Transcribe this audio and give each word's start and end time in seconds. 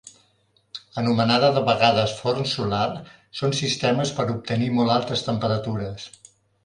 Anomenada 1.01 1.51
de 1.57 1.61
vegades 1.67 2.15
forn 2.21 2.49
solar, 2.53 2.87
són 3.41 3.53
sistemes 3.59 4.15
per 4.21 4.27
obtenir 4.37 4.71
molt 4.79 4.95
altes 5.01 5.25
temperatures. 5.29 6.09